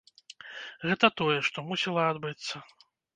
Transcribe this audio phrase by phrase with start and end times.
[0.87, 2.55] Гэта тое, што мусіла адбыцца.